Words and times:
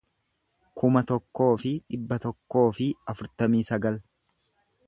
kuma 0.81 1.03
tokkoo 1.11 1.51
fi 1.63 1.75
dhibba 1.97 2.19
tokkoo 2.25 2.65
fi 2.79 2.91
afurtamii 3.15 3.65
sagal 3.73 4.05